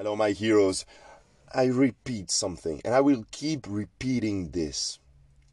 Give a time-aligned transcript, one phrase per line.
[0.00, 0.86] Hello, my heroes.
[1.52, 5.00] I repeat something, and I will keep repeating this.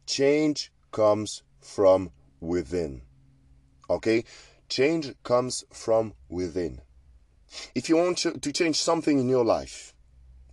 [0.06, 3.02] Change comes from within.
[3.90, 4.22] Okay?
[4.68, 6.80] Change comes from within.
[7.74, 9.92] If you want to change something in your life,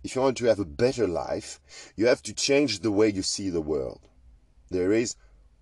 [0.02, 1.60] if you want to have a better life,
[1.94, 4.00] you have to change the way you see the world.
[4.70, 5.14] There is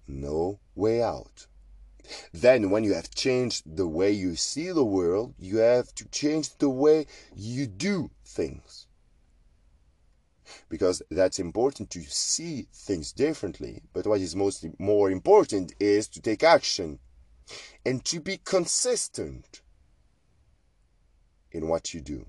[0.09, 1.49] no way out.
[2.33, 6.57] Then, when you have changed the way you see the world, you have to change
[6.59, 8.87] the way you do things.
[10.69, 13.83] Because that's important to see things differently.
[13.93, 16.99] But what is most more important is to take action
[17.85, 19.63] and to be consistent
[21.51, 22.27] in what you do.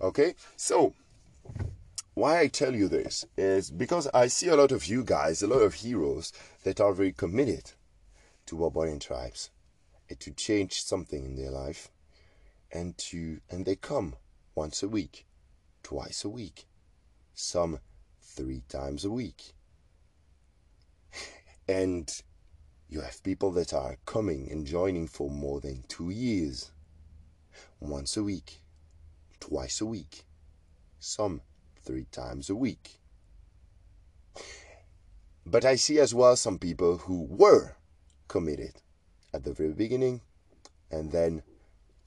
[0.00, 0.94] Okay, so
[2.14, 5.46] why I tell you this is because I see a lot of you guys, a
[5.46, 7.72] lot of heroes that are very committed
[8.46, 9.50] to barbarian tribes
[10.10, 11.90] and to change something in their life
[12.70, 14.16] and to and they come
[14.54, 15.26] once a week,
[15.82, 16.66] twice a week,
[17.32, 17.78] some
[18.20, 19.52] three times a week.
[21.68, 22.12] And
[22.88, 26.72] you have people that are coming and joining for more than two years,
[27.80, 28.60] once a week,
[29.40, 30.24] twice a week,
[30.98, 31.40] some
[31.84, 33.00] three times a week.
[35.44, 37.76] But I see as well some people who were
[38.28, 38.74] committed
[39.34, 40.20] at the very beginning
[40.90, 41.42] and then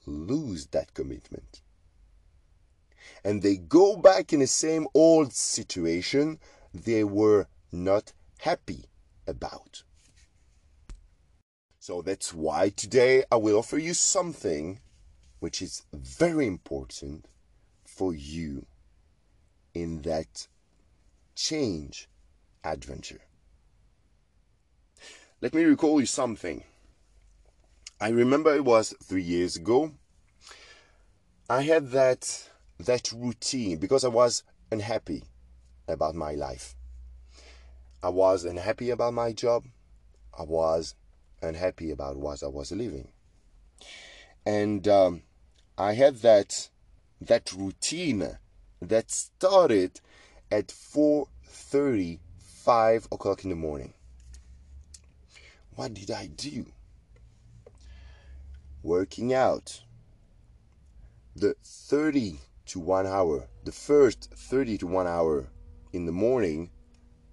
[0.06, 1.60] lose that commitment.
[3.24, 6.38] And they go back in the same old situation
[6.72, 8.84] they were not happy
[9.26, 9.82] about.
[11.78, 14.80] So that's why today I will offer you something
[15.38, 17.28] which is very important
[17.84, 18.66] for you
[19.82, 20.48] in that
[21.34, 22.08] change
[22.64, 23.20] adventure.
[25.42, 26.64] Let me recall you something.
[28.00, 29.92] I remember it was three years ago.
[31.48, 35.24] I had that that routine because I was unhappy
[35.86, 36.74] about my life.
[38.02, 39.64] I was unhappy about my job.
[40.38, 40.94] I was
[41.42, 43.08] unhappy about what I was living.
[44.44, 45.22] And um,
[45.76, 46.70] I had that
[47.20, 48.38] that routine
[48.80, 50.00] that started
[50.50, 53.94] at 4:30, 5 o'clock in the morning.
[55.74, 56.66] What did I do?
[58.82, 59.82] Working out.
[61.34, 65.50] The 30 to 1 hour, the first 30 to 1 hour
[65.92, 66.70] in the morning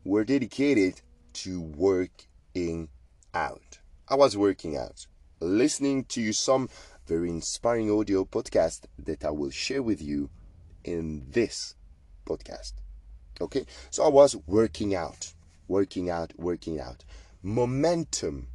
[0.03, 1.01] were dedicated
[1.33, 2.89] to working
[3.33, 3.79] out.
[4.07, 5.07] I was working out,
[5.39, 6.69] listening to some
[7.07, 10.29] very inspiring audio podcast that I will share with you
[10.83, 11.75] in this
[12.25, 12.73] podcast.
[13.41, 15.33] Okay, so I was working out,
[15.67, 17.03] working out, working out.
[17.41, 18.47] Momentum,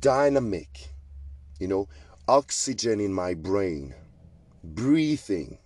[0.00, 0.90] dynamic,
[1.58, 1.88] you know,
[2.28, 3.94] oxygen in my brain,
[4.62, 5.58] breathing,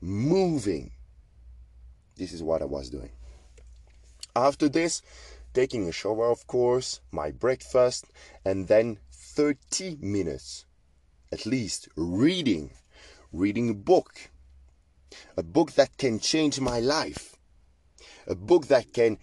[0.00, 0.90] moving.
[2.16, 3.10] This is what I was doing.
[4.34, 5.02] After this,
[5.54, 8.06] taking a shower, of course, my breakfast,
[8.44, 10.64] and then 30 minutes
[11.30, 12.70] at least reading,
[13.32, 14.30] reading a book,
[15.36, 17.36] a book that can change my life,
[18.26, 19.18] a book that can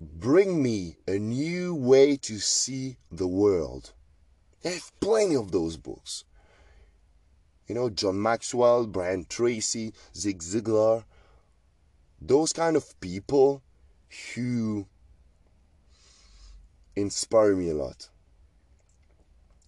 [0.00, 3.92] bring me a new way to see the world.
[4.62, 6.24] Have plenty of those books.
[7.66, 11.04] You know, John Maxwell, Brian Tracy, Zig Ziglar,
[12.20, 13.62] those kind of people
[14.34, 14.86] who
[16.96, 18.08] inspire me a lot.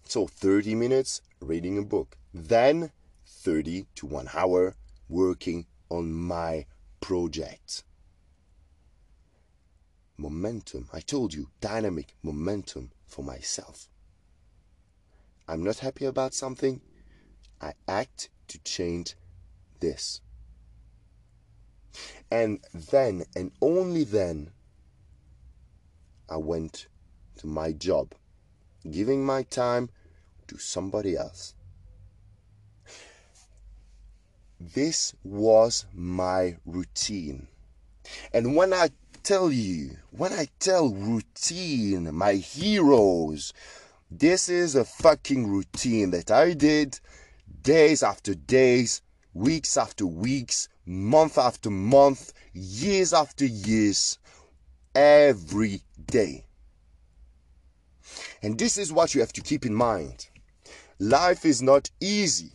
[0.05, 2.91] So 30 minutes reading a book, then
[3.25, 4.75] 30 to 1 hour
[5.09, 6.65] working on my
[6.99, 7.83] project.
[10.17, 13.89] Momentum, I told you, dynamic momentum for myself.
[15.47, 16.81] I'm not happy about something,
[17.61, 19.15] I act to change
[19.79, 20.21] this.
[22.29, 24.51] And then, and only then,
[26.29, 26.87] I went
[27.37, 28.13] to my job,
[28.89, 29.89] giving my time
[30.47, 31.53] to somebody else.
[34.59, 37.47] This was my routine.
[38.33, 38.89] And when I
[39.23, 43.53] tell you, when I tell routine, my heroes,
[44.09, 46.99] this is a fucking routine that I did
[47.61, 49.01] days after days,
[49.33, 54.17] weeks after weeks, month after month, years after years,
[54.95, 56.45] every day.
[58.41, 60.29] And this is what you have to keep in mind.
[60.99, 62.51] Life is not easy.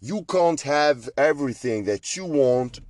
[0.00, 2.80] You can't have everything that you want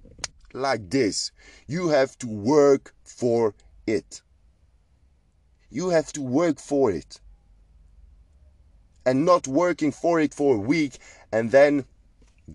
[0.53, 1.33] like this.
[1.67, 3.55] You have to work for
[3.87, 4.23] it.
[5.71, 7.21] You have to work for it.
[9.07, 10.99] and not working for it for a week
[11.33, 11.85] and then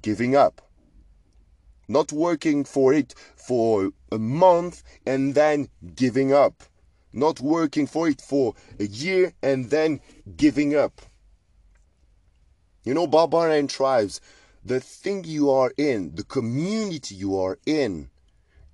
[0.01, 0.61] giving up.
[1.87, 6.63] Not working for it for a month and then giving up.
[7.13, 10.01] Not working for it for a year and then
[10.35, 11.01] giving up.
[12.83, 14.21] You know, barbarian tribes,
[14.65, 18.09] the thing you are in, the community you are in,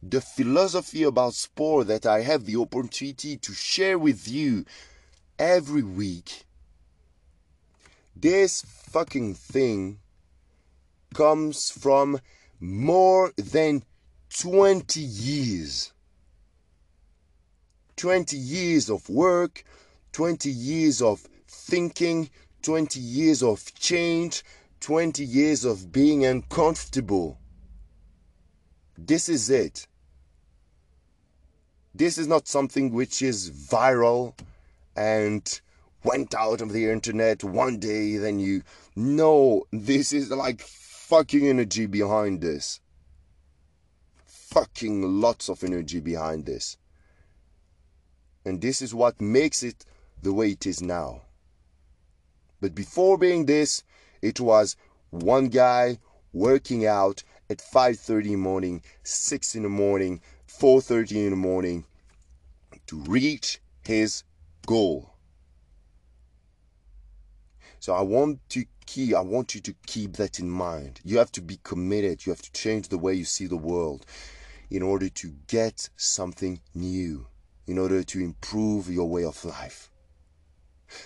[0.01, 4.65] the philosophy about sport that I have the opportunity to share with you
[5.38, 6.45] every week.
[8.15, 9.99] This fucking thing
[11.13, 12.21] comes from
[12.61, 13.83] more than
[14.39, 15.91] 20 years.
[17.97, 19.65] 20 years of work,
[20.13, 22.29] 20 years of thinking,
[22.61, 24.43] 20 years of change,
[24.81, 27.39] 20 years of being uncomfortable.
[28.97, 29.87] This is it.
[31.93, 34.37] This is not something which is viral
[34.95, 35.61] and
[36.03, 38.63] went out of the internet one day, then you.
[38.95, 42.79] No, this is like fucking energy behind this.
[44.25, 46.77] Fucking lots of energy behind this.
[48.43, 49.85] And this is what makes it
[50.23, 51.21] the way it is now.
[52.59, 53.83] But before being this,
[54.21, 54.75] it was
[55.09, 56.00] one guy
[56.33, 61.85] working out at 5:30 in the morning, 6 in the morning, 4:30 in the morning
[62.88, 64.23] to reach his
[64.65, 65.09] goal.
[67.79, 71.01] So I want to keep I want you to keep that in mind.
[71.03, 72.25] You have to be committed.
[72.25, 74.06] You have to change the way you see the world
[74.69, 77.27] in order to get something new,
[77.67, 79.91] in order to improve your way of life.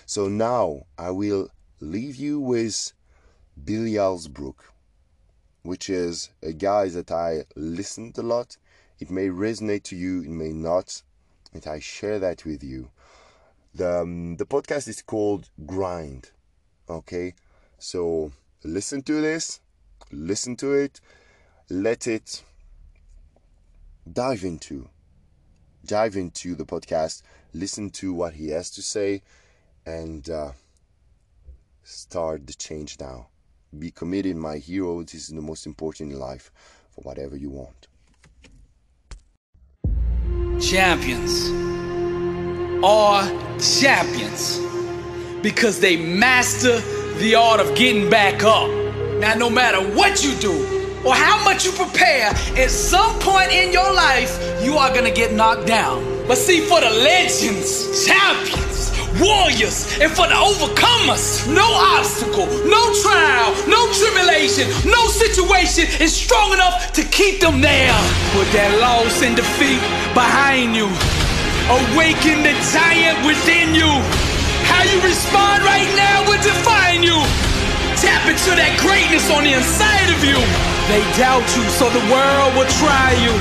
[0.04, 2.92] So now I will leave you with
[3.64, 4.56] Alsbrook,
[5.62, 8.56] which is a guy that I listened a lot.
[8.98, 11.02] It may resonate to you, it may not,
[11.52, 12.90] and I share that with you.
[13.74, 16.30] The, um, the podcast is called Grind.
[16.88, 17.34] Okay,
[17.78, 18.32] so
[18.64, 19.60] listen to this,
[20.10, 21.00] listen to it,
[21.68, 22.42] let it
[24.10, 24.88] dive into
[25.86, 27.22] dive into the podcast,
[27.54, 29.22] listen to what he has to say,
[29.86, 30.52] and uh,
[31.84, 33.28] start the change now.
[33.78, 35.02] Be committed, my hero.
[35.02, 36.50] This is the most important in life
[36.90, 37.88] for whatever you want.
[40.60, 41.50] Champions
[42.82, 43.28] are
[43.58, 44.58] champions
[45.42, 46.80] because they master
[47.18, 48.70] the art of getting back up.
[49.20, 50.54] Now, no matter what you do
[51.04, 55.34] or how much you prepare, at some point in your life, you are gonna get
[55.34, 56.02] knocked down.
[56.26, 61.66] But see, for the legends, champions, warriors, and for the overcomers, no
[61.96, 67.96] obstacle, no trial, no tribulation, no situation is strong enough to keep them there.
[68.32, 69.80] Put that loss and defeat
[70.12, 70.88] behind you.
[71.66, 73.90] Awaken the giant within you.
[74.70, 77.18] How you respond right now will define you.
[77.98, 80.38] Tap into that greatness on the inside of you.
[80.90, 83.34] They doubt you, so the world will try you.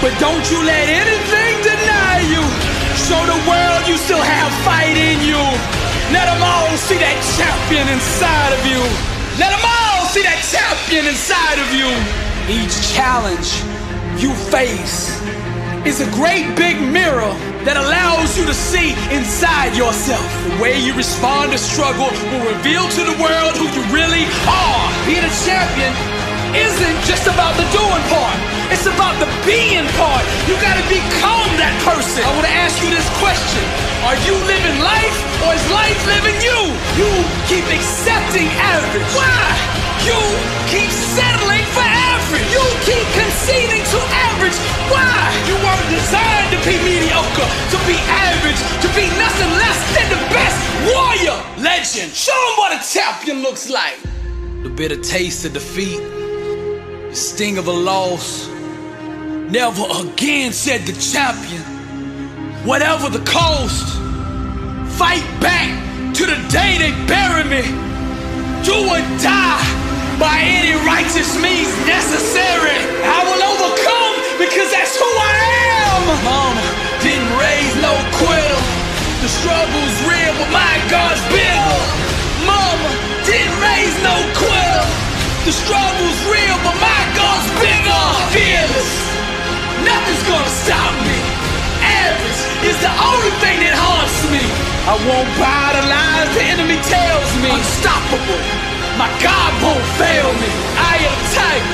[0.00, 2.77] But don't you let anything deny you.
[3.06, 5.38] Show the world you still have fight in you.
[6.10, 8.82] Let them all see that champion inside of you.
[9.38, 11.88] Let them all see that champion inside of you.
[12.50, 13.62] Each challenge
[14.18, 15.14] you face
[15.86, 17.30] is a great big mirror
[17.62, 20.26] that allows you to see inside yourself.
[20.50, 24.84] The way you respond to struggle will reveal to the world who you really are.
[25.06, 25.92] Being a champion
[26.56, 28.57] isn't just about the doing part.
[28.68, 30.24] It's about the being part.
[30.44, 32.20] You gotta become that person.
[32.20, 33.64] I wanna ask you this question.
[34.04, 36.60] Are you living life or is life living you?
[37.00, 37.08] You
[37.48, 39.08] keep accepting average.
[39.16, 39.40] Why?
[40.04, 40.20] You
[40.68, 42.44] keep settling for average.
[42.52, 43.98] You keep conceding to
[44.28, 44.56] average.
[44.92, 45.16] Why?
[45.48, 50.20] You weren't designed to be mediocre, to be average, to be nothing less than the
[50.28, 51.40] best warrior.
[51.56, 52.12] Legend.
[52.12, 53.96] Show them what a champion looks like.
[54.62, 55.98] The bitter taste of defeat,
[57.08, 58.57] the sting of a loss.
[59.48, 61.64] Never again, said the champion.
[62.68, 63.96] Whatever the cost,
[65.00, 65.72] fight back
[66.12, 67.64] to the day they bury me.
[68.60, 69.64] Do or die
[70.20, 72.76] by any righteous means necessary.
[73.08, 75.40] I will overcome because that's who I
[75.80, 76.02] am.
[76.28, 76.64] Mama
[77.00, 78.60] didn't raise no quitter.
[79.24, 81.72] The struggle's real, but my God's bigger.
[82.44, 82.90] Mama
[83.24, 84.84] didn't raise no quitter.
[85.48, 88.04] The struggle's real, but my God's bigger.
[88.36, 89.17] Fearless.
[89.84, 91.18] Nothing's gonna stop me.
[91.82, 94.42] Average is the only thing that haunts me.
[94.88, 97.50] I won't buy the lies the enemy tells me.
[97.52, 98.42] Unstoppable.
[98.98, 100.50] My God won't fail me.
[100.74, 101.66] I am type,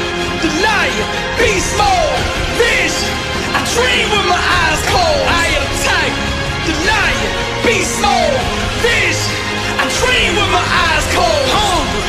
[0.44, 1.08] the lion,
[1.40, 2.20] beast mode,
[2.60, 3.12] vision.
[3.56, 5.24] I dream with my eyes closed.
[5.24, 6.16] I am type,
[6.68, 7.32] the lion,
[7.64, 8.40] beast mode,
[8.84, 9.32] vision.
[9.80, 11.46] I dream with my eyes cold.
[11.48, 12.04] Hungry,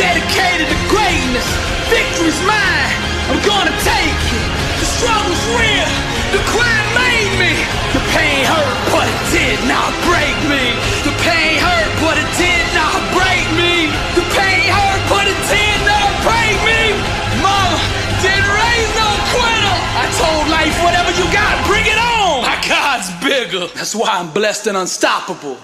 [0.00, 1.48] dedicated to greatness.
[1.92, 2.96] Victory's mine.
[3.28, 4.57] I'm gonna take it.
[4.98, 5.90] Struggle's real.
[6.34, 7.54] The crime made me.
[7.94, 10.74] The pain hurt, but it did not break me.
[11.06, 13.94] The pain hurt, but it did not break me.
[14.18, 16.98] The pain hurt, but it did not break me.
[17.38, 17.78] Mama
[18.18, 19.76] didn't raise no quitter.
[20.02, 22.42] I told life, whatever you got, bring it on.
[22.42, 23.70] My God's bigger.
[23.78, 25.56] That's why I'm blessed and unstoppable.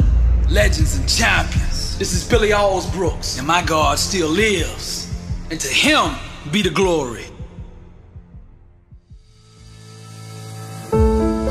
[0.48, 1.98] Legends and champions.
[1.98, 5.10] This is Billy Alsbrooks, and my God still lives.
[5.50, 6.14] And to him
[6.52, 7.26] be the glory.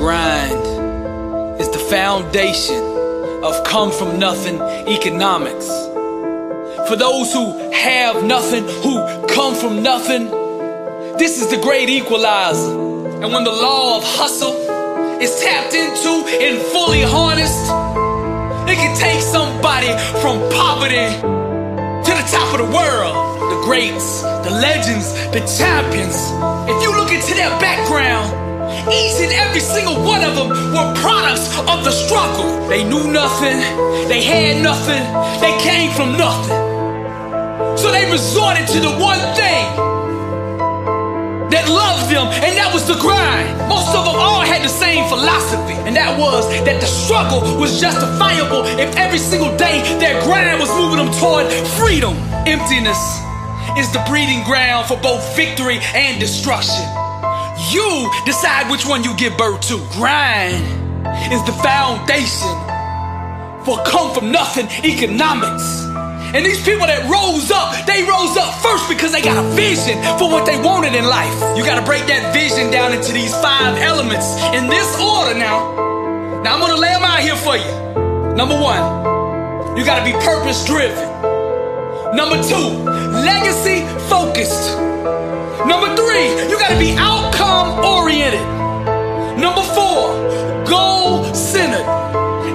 [0.03, 2.75] Grind is the foundation
[3.41, 5.65] of come from nothing economics.
[6.89, 10.25] For those who have nothing, who come from nothing,
[11.15, 12.73] this is the great equalizer.
[13.21, 14.51] And when the law of hustle
[15.21, 17.71] is tapped into and fully harnessed,
[18.69, 19.87] it can take somebody
[20.19, 23.39] from poverty to the top of the world.
[23.39, 26.52] The greats, the legends, the champions.
[29.23, 32.67] And every single one of them were products of the struggle.
[32.67, 33.57] They knew nothing,
[34.11, 35.03] they had nothing,
[35.39, 37.77] they came from nothing.
[37.77, 39.63] So they resorted to the one thing
[41.55, 43.47] that loved them, and that was the grind.
[43.69, 47.79] Most of them all had the same philosophy, and that was that the struggle was
[47.79, 51.47] justifiable if every single day their grind was moving them toward
[51.79, 52.13] freedom.
[52.43, 52.99] Emptiness
[53.79, 57.02] is the breeding ground for both victory and destruction.
[57.73, 59.81] You decide which one you give birth to.
[59.97, 60.61] Grind
[61.33, 62.53] is the foundation
[63.65, 65.81] for come from nothing economics.
[66.37, 69.97] And these people that rose up, they rose up first because they got a vision
[70.21, 71.33] for what they wanted in life.
[71.57, 76.41] You gotta break that vision down into these five elements in this order now.
[76.45, 77.73] Now I'm gonna lay them out here for you.
[78.37, 81.09] Number one, you gotta be purpose driven.
[82.13, 82.85] Number two,
[83.25, 83.81] legacy
[84.13, 84.77] focused.
[85.65, 88.43] Number three, you gotta be outcome oriented.
[89.39, 90.11] Number four,
[90.67, 91.87] goal centered.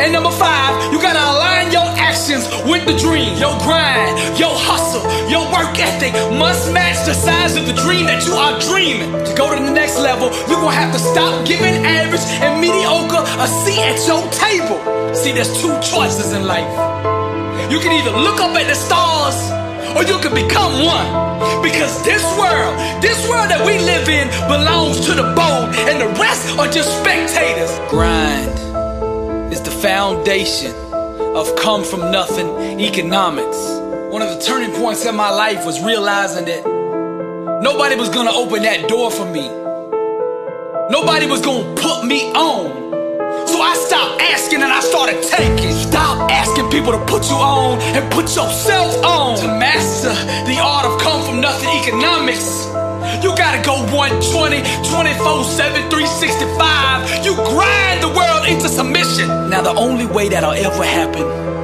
[0.01, 3.37] And number five, you gotta align your actions with the dream.
[3.39, 8.27] Your grind, your hustle, your work ethic must match the size of the dream that
[8.27, 9.11] you are dreaming.
[9.25, 13.25] To go to the next level, you're gonna have to stop giving average and mediocre
[13.25, 14.79] a seat at your table.
[15.15, 16.69] See, there's two choices in life.
[17.73, 19.58] You can either look up at the stars
[19.97, 21.63] or you can become one.
[21.63, 26.09] Because this world, this world that we live in belongs to the bold, and the
[26.21, 27.71] rest are just spectators.
[27.91, 28.53] Grind
[29.53, 30.75] is the foundation
[31.37, 33.59] of come from nothing economics.
[34.11, 36.65] One of the turning points in my life was realizing that
[37.63, 39.49] nobody was gonna open that door for me.
[40.91, 42.89] Nobody was gonna put me on.
[43.61, 45.73] I stopped asking and I started taking.
[45.73, 49.39] Stop asking people to put you on and put yourself on.
[49.39, 50.15] To master
[50.47, 52.67] the art of come from nothing economics.
[53.23, 57.25] You gotta go 120, 24 7, 365.
[57.25, 59.29] You grind the world into submission.
[59.51, 61.58] Now, the only way that'll ever happen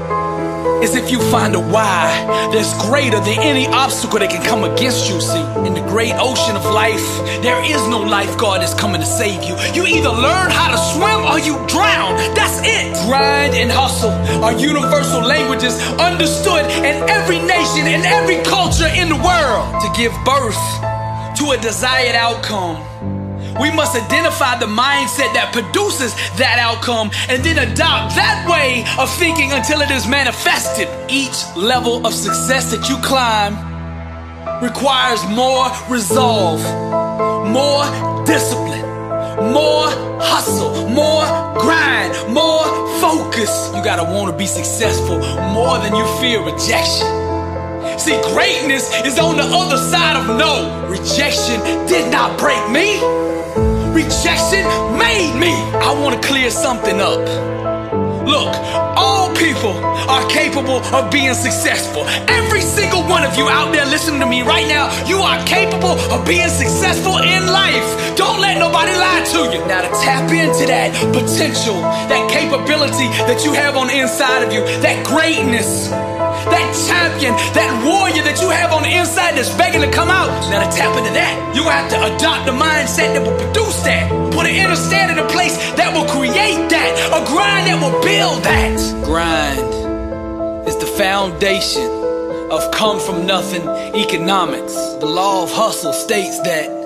[0.84, 2.04] is if you find a why
[2.52, 5.18] that's greater than any obstacle that can come against you.
[5.18, 7.08] See, in the great ocean of life,
[7.40, 9.56] there is no lifeguard that's coming to save you.
[9.72, 12.12] You either learn how to swim or you drown.
[12.36, 12.92] That's it.
[13.08, 14.12] Grind and hustle
[14.44, 19.64] are universal languages understood in every nation and every culture in the world.
[19.80, 20.60] To give birth
[21.40, 22.93] to a desired outcome.
[23.60, 29.08] We must identify the mindset that produces that outcome and then adopt that way of
[29.14, 30.88] thinking until it is manifested.
[31.08, 33.54] Each level of success that you climb
[34.60, 36.60] requires more resolve,
[37.46, 37.84] more
[38.26, 38.82] discipline,
[39.52, 39.86] more
[40.18, 41.24] hustle, more
[41.60, 42.64] grind, more
[43.00, 43.70] focus.
[43.74, 45.18] You gotta wanna be successful
[45.52, 47.33] more than you fear rejection.
[47.96, 50.86] See, greatness is on the other side of no.
[50.88, 52.98] Rejection did not break me.
[53.94, 54.64] Rejection
[54.98, 55.52] made me.
[55.78, 57.20] I want to clear something up.
[58.26, 58.50] Look,
[58.96, 59.72] all people
[60.10, 62.02] are capable of being successful.
[62.28, 65.94] Every single one of you out there listening to me right now, you are capable
[66.12, 68.16] of being successful in life.
[68.16, 69.64] Don't let nobody lie to you.
[69.66, 74.52] Now, to tap into that potential, that capability that you have on the inside of
[74.52, 75.90] you, that greatness,
[76.50, 80.28] that champion, that warrior that you have on the inside that's begging to come out.
[80.50, 84.10] Now, to tap into that, you have to adopt the mindset that will produce that.
[84.32, 87.98] Put an inner stand in a place that will create that, a grind that will
[88.02, 88.76] build that.
[89.04, 91.88] Grind is the foundation
[92.50, 94.74] of come from nothing economics.
[95.00, 96.83] The law of hustle states that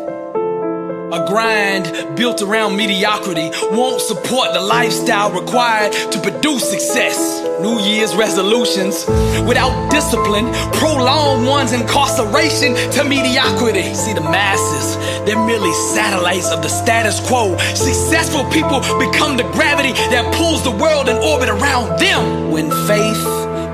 [1.10, 7.16] A grind built around mediocrity won't support the lifestyle required to produce success.
[7.62, 9.06] New Year's resolutions
[9.48, 13.94] without discipline prolong one's incarceration to mediocrity.
[13.94, 17.56] See, the masses, they're merely satellites of the status quo.
[17.74, 22.50] Successful people become the gravity that pulls the world in orbit around them.
[22.50, 23.17] When faith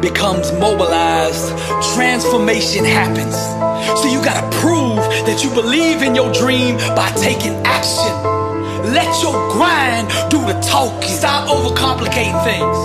[0.04, 1.48] becomes mobilized,
[1.96, 3.34] transformation happens.
[4.00, 8.12] So you gotta prove that you believe in your dream by taking action.
[8.92, 11.08] Let your grind do the talking.
[11.08, 12.76] Stop overcomplicating things.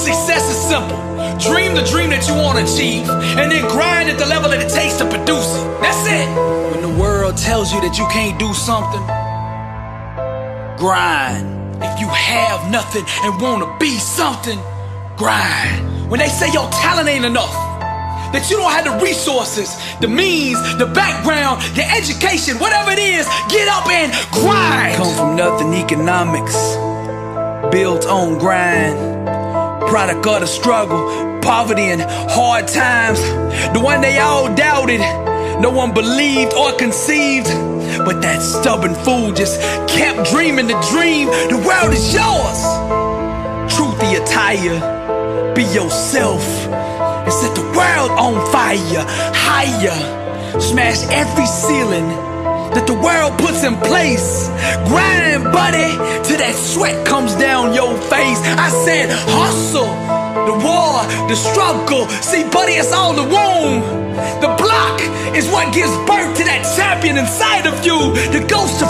[0.00, 0.96] Success is simple.
[1.42, 4.62] Dream the dream that you want to achieve, and then grind at the level that
[4.62, 5.66] it takes to produce it.
[5.82, 6.28] That's it.
[6.70, 9.02] When the world tells you that you can't do something,
[10.78, 11.50] grind.
[11.82, 14.60] If you have nothing and want to be something,
[15.16, 15.89] grind.
[16.10, 17.54] When they say your talent ain't enough,
[18.34, 23.28] that you don't have the resources, the means, the background, the education, whatever it is,
[23.46, 24.96] get up and grind.
[24.96, 26.58] Come from nothing economics,
[27.70, 28.98] built on grind,
[29.86, 30.98] product of the struggle,
[31.42, 33.20] poverty and hard times,
[33.72, 34.98] the one they all doubted,
[35.62, 37.46] no one believed or conceived.
[38.04, 41.28] But that stubborn fool just kept dreaming the dream.
[41.28, 42.58] The world is yours.
[43.76, 44.99] Truth the attire.
[45.60, 49.04] Be yourself and set the world on fire.
[49.36, 50.58] Higher.
[50.58, 52.08] Smash every ceiling
[52.72, 54.48] that the world puts in place.
[54.88, 55.92] Grind, buddy,
[56.24, 58.40] till that sweat comes down your face.
[58.56, 59.92] I said, hustle.
[60.48, 62.08] The war, the struggle.
[62.24, 63.84] See, buddy, it's all the womb.
[64.40, 64.96] The block
[65.36, 67.98] is what gives birth to that champion inside of you.
[68.32, 68.89] The ghost of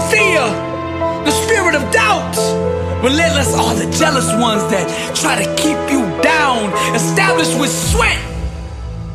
[3.02, 6.70] Relentless are the jealous ones that try to keep you down.
[6.94, 8.20] Established with sweat,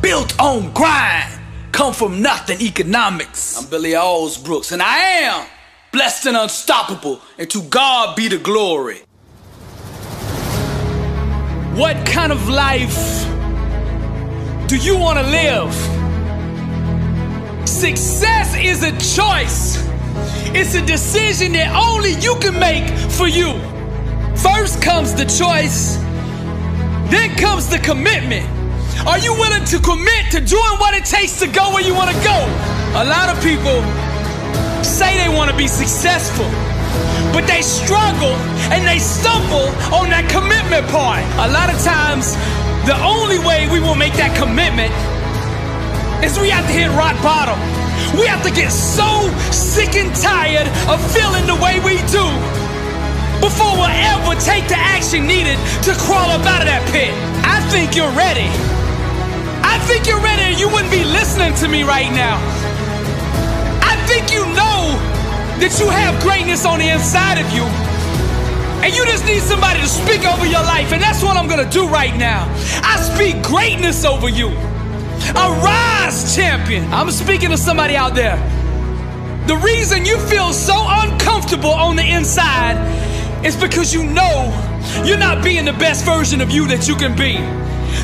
[0.02, 1.32] built on grind.
[1.70, 3.56] Come from nothing economics.
[3.56, 5.46] I'm Billy Alsbrooks, and I am
[5.92, 9.02] blessed and unstoppable, and to God be the glory.
[11.76, 13.24] What kind of life
[14.66, 15.72] do you want to live?
[17.68, 19.86] Success is a choice.
[20.56, 23.54] It's a decision that only you can make for you.
[24.36, 25.96] First comes the choice,
[27.08, 28.44] then comes the commitment.
[29.08, 32.10] Are you willing to commit to doing what it takes to go where you want
[32.10, 32.38] to go?
[33.00, 33.80] A lot of people
[34.84, 36.44] say they want to be successful,
[37.32, 38.36] but they struggle
[38.68, 41.24] and they stumble on that commitment part.
[41.40, 42.36] A lot of times,
[42.84, 44.92] the only way we will make that commitment
[46.20, 47.56] is we have to hit rock bottom.
[48.20, 52.26] We have to get so sick and tired of feeling the way we do
[53.40, 57.12] before we'll ever take the action needed to crawl up out of that pit.
[57.44, 58.48] I think you're ready.
[59.62, 62.40] I think you're ready and you wouldn't be listening to me right now.
[63.82, 64.96] I think you know
[65.60, 67.64] that you have greatness on the inside of you.
[68.84, 70.92] And you just need somebody to speak over your life.
[70.92, 72.46] And that's what I'm going to do right now.
[72.84, 74.48] I speak greatness over you.
[75.34, 76.84] Arise, champion.
[76.92, 78.36] I'm speaking to somebody out there.
[79.46, 82.76] The reason you feel so uncomfortable on the inside
[83.46, 84.50] is because you know
[85.04, 87.38] you're not being the best version of you that you can be.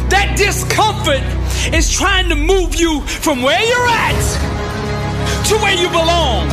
[0.06, 1.26] That discomfort
[1.74, 4.22] is trying to move you from where you're at
[5.50, 6.46] to where you belong.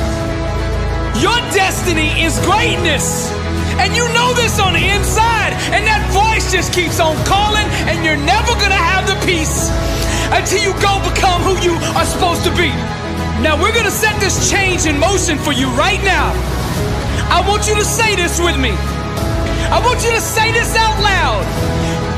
[1.21, 3.29] Your destiny is greatness.
[3.77, 5.53] And you know this on the inside.
[5.69, 9.69] And that voice just keeps on calling, and you're never gonna have the peace
[10.33, 12.73] until you go become who you are supposed to be.
[13.45, 16.33] Now, we're gonna set this change in motion for you right now.
[17.29, 18.73] I want you to say this with me.
[19.69, 21.45] I want you to say this out loud.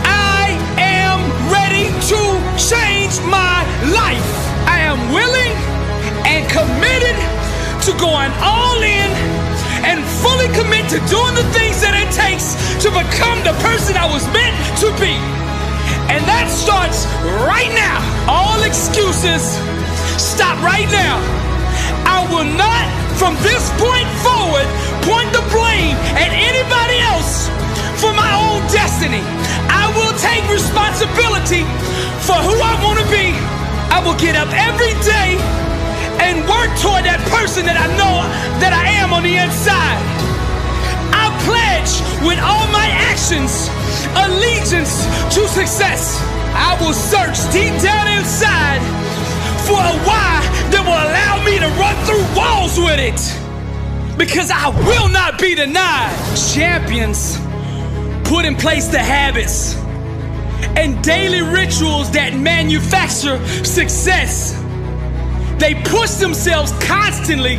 [0.08, 1.20] I am
[1.52, 2.20] ready to
[2.56, 3.60] change my
[3.92, 4.32] life.
[4.66, 5.54] I am willing
[6.24, 7.18] and committed
[7.86, 9.10] to going all in
[9.84, 14.08] and fully commit to doing the things that it takes to become the person I
[14.08, 15.18] was meant to be.
[16.08, 17.04] And that starts
[17.44, 18.00] right now.
[18.32, 19.44] All excuses
[20.16, 21.20] stop right now.
[22.06, 22.86] I will not,
[23.22, 24.66] from this point forward,
[25.06, 27.54] point the blame at anybody else
[28.02, 29.22] for my own destiny.
[29.70, 31.62] I will take responsibility
[32.26, 33.30] for who I want to be.
[33.94, 35.38] I will get up every day
[36.18, 38.26] and work toward that person that I know
[38.58, 40.02] that I am on the inside.
[41.14, 41.94] I pledge
[42.26, 43.70] with all my actions
[44.18, 45.06] allegiance
[45.38, 46.18] to success.
[46.58, 48.82] I will search deep down inside
[49.68, 54.18] for a why that will allow me to run through walls with it.
[54.18, 56.16] Because I will not be denied.
[56.54, 57.38] Champions
[58.24, 59.76] put in place the habits
[60.78, 64.54] and daily rituals that manufacture success.
[65.60, 67.58] They push themselves constantly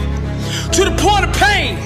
[0.72, 1.76] to the point of pain.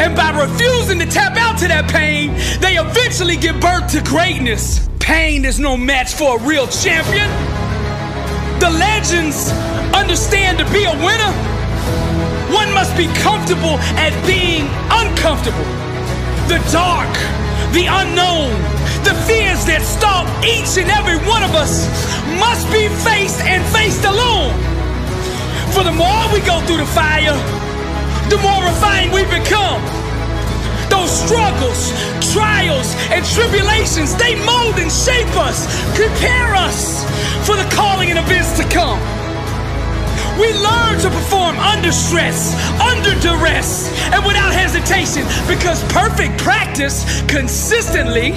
[0.00, 4.88] And by refusing to tap out to that pain, they eventually give birth to greatness.
[5.00, 7.28] Pain is no match for a real champion.
[8.60, 9.50] The legends
[9.96, 11.32] understand to be a winner,
[12.52, 15.64] one must be comfortable at being uncomfortable.
[16.44, 17.08] The dark,
[17.72, 18.52] the unknown,
[19.02, 21.88] the fears that stalk each and every one of us
[22.36, 24.52] must be faced and faced alone.
[25.72, 27.32] For the more we go through the fire,
[28.28, 29.99] the more refined we become.
[31.00, 31.92] Those struggles,
[32.30, 35.64] trials, and tribulations, they mold and shape us,
[35.96, 37.04] prepare us
[37.46, 39.00] for the calling and events to come.
[40.38, 48.32] We learn to perform under stress, under duress, and without hesitation because perfect practice consistently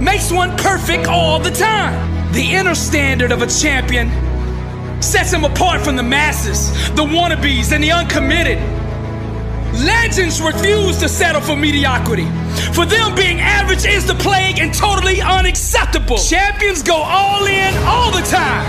[0.00, 2.32] makes one perfect all the time.
[2.32, 4.08] The inner standard of a champion
[5.02, 8.75] sets him apart from the masses, the wannabes, and the uncommitted.
[9.84, 12.26] Legends refuse to settle for mediocrity.
[12.72, 16.16] For them, being average is the plague and totally unacceptable.
[16.16, 18.64] Champions go all in all the time.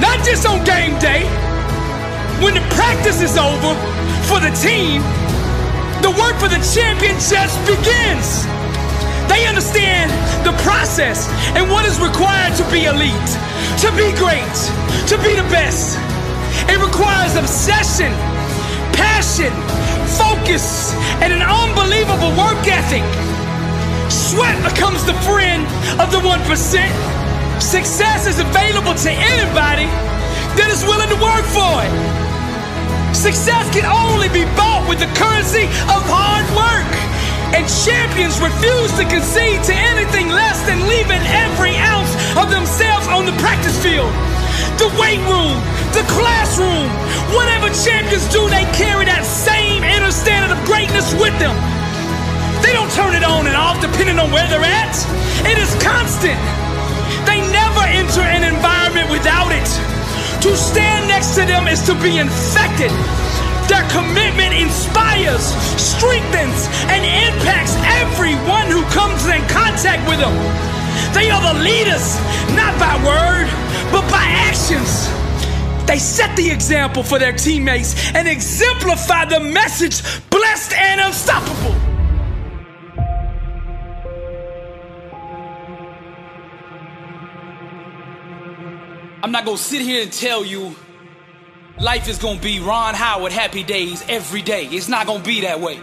[0.00, 1.24] Not just on game day.
[2.44, 3.72] When the practice is over
[4.26, 5.00] for the team,
[6.02, 8.44] the work for the champion just begins.
[9.30, 10.10] They understand
[10.44, 13.32] the process and what is required to be elite,
[13.80, 14.56] to be great,
[15.08, 15.96] to be the best.
[16.68, 18.12] It requires obsession,
[19.22, 19.54] passion,
[20.18, 20.90] focus,
[21.22, 23.06] and an unbelievable work ethic.
[24.10, 25.62] Sweat becomes the friend
[26.02, 26.42] of the 1%.
[27.62, 29.86] Success is available to anybody
[30.58, 31.94] that is willing to work for it.
[33.14, 36.90] Success can only be bought with the currency of hard work.
[37.54, 43.22] And champions refuse to concede to anything less than leaving every ounce of themselves on
[43.30, 44.10] the practice field.
[44.82, 46.88] The weight room, the classroom,
[47.36, 51.52] whatever champions do, they carry that same inner standard of greatness with them.
[52.64, 54.96] They don't turn it on and off depending on where they're at.
[55.44, 56.38] It is constant.
[57.28, 59.68] They never enter an environment without it.
[60.48, 62.90] To stand next to them is to be infected.
[63.68, 65.44] Their commitment inspires,
[65.76, 70.34] strengthens, and impacts everyone who comes in contact with them.
[71.12, 72.16] They are the leaders,
[72.56, 73.46] not by word,
[73.92, 75.21] but by actions.
[75.86, 81.74] They set the example for their teammates and exemplify the message blessed and unstoppable.
[89.22, 90.74] I'm not gonna sit here and tell you
[91.78, 94.66] life is gonna be Ron Howard happy days every day.
[94.66, 95.80] It's not gonna be that way.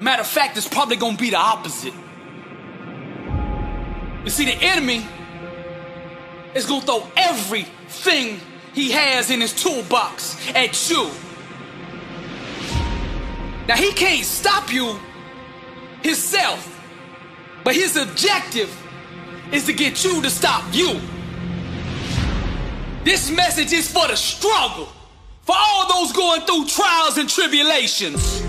[0.00, 1.94] Matter of fact, it's probably gonna be the opposite.
[4.24, 5.06] You see, the enemy
[6.54, 7.06] is gonna throw
[7.90, 8.40] everything
[8.72, 11.10] he has in his toolbox at you.
[13.66, 14.98] Now, he can't stop you
[16.02, 16.66] himself,
[17.64, 18.70] but his objective
[19.52, 21.00] is to get you to stop you.
[23.04, 24.88] This message is for the struggle,
[25.42, 28.42] for all those going through trials and tribulations.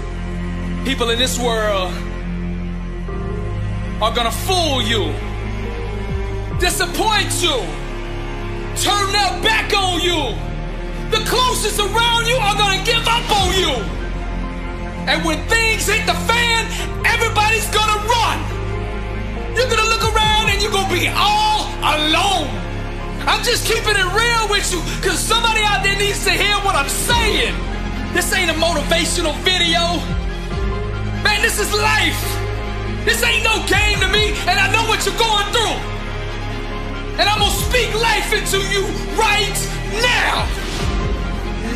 [0.85, 1.91] People in this world
[4.01, 5.13] are gonna fool you,
[6.59, 7.80] disappoint you,
[8.77, 10.35] turn their back on you.
[11.11, 13.73] The closest around you are gonna give up on you.
[15.11, 16.61] And when things hit the fan,
[17.05, 18.37] everybody's gonna run.
[19.55, 22.47] You're gonna look around and you're gonna be all alone.
[23.27, 26.75] I'm just keeping it real with you because somebody out there needs to hear what
[26.75, 27.55] I'm saying.
[28.13, 29.99] This ain't a motivational video.
[31.23, 32.21] Man, this is life.
[33.05, 35.90] This ain't no game to me, and I know what you're going through.
[37.21, 38.81] And I'm gonna speak life into you
[39.13, 39.59] right
[40.01, 40.49] now.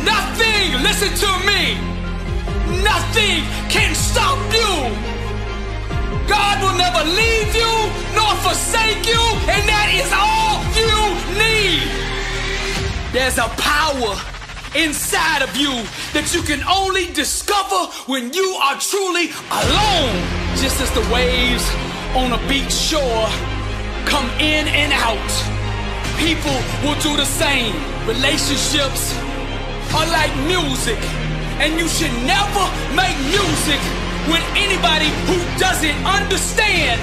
[0.02, 1.78] Nothing, listen to me,
[2.82, 4.74] nothing can stop you.
[6.26, 7.74] God will never leave you
[8.16, 11.86] nor forsake you, and that is all you need.
[13.12, 14.18] There's a power
[14.74, 15.70] inside of you
[16.12, 19.30] that you can only discover when you are truly
[19.62, 20.16] alone.
[20.56, 21.64] Just as the waves
[22.16, 23.55] on a beach shore
[24.06, 25.30] come in and out,
[26.16, 27.74] people will do the same.
[28.06, 29.12] Relationships
[29.92, 30.98] are like music,
[31.58, 32.64] and you should never
[32.94, 33.82] make music
[34.30, 37.02] with anybody who doesn't understand,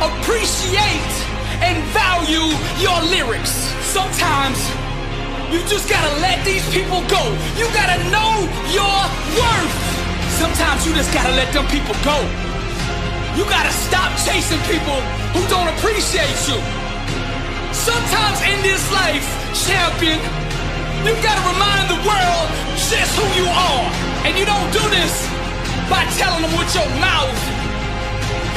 [0.00, 1.12] appreciate,
[1.60, 2.46] and value
[2.78, 3.52] your lyrics.
[3.82, 4.58] Sometimes
[5.52, 7.22] you just gotta let these people go.
[7.58, 8.98] You gotta know your
[9.34, 9.76] worth.
[10.38, 12.47] Sometimes you just gotta let them people go.
[13.38, 14.98] You gotta stop chasing people
[15.30, 16.58] who don't appreciate you.
[17.70, 19.22] Sometimes in this life,
[19.54, 20.18] champion,
[21.06, 22.46] You gotta remind the world
[22.90, 23.86] just who you are.
[24.26, 25.14] And you don't do this
[25.86, 27.38] by telling them with your mouth.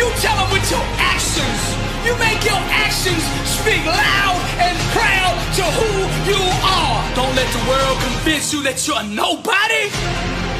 [0.01, 1.61] You tell them with your actions.
[2.01, 5.91] You make your actions speak loud and proud to who
[6.25, 6.97] you are.
[7.13, 9.93] Don't let the world convince you that you're a nobody.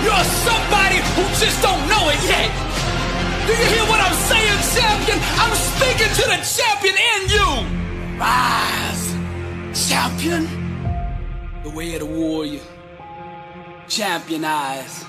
[0.05, 2.80] You're somebody who just don't know it yet.
[3.51, 5.19] Do you hear what I'm saying, champion?
[5.35, 8.17] I'm speaking to the champion in you.
[8.17, 9.11] Rise,
[9.89, 10.47] champion.
[11.61, 12.61] The way of the warrior.
[13.89, 15.03] Champion eyes.